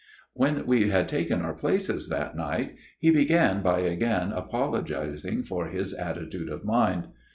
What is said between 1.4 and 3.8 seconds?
our places that night, he began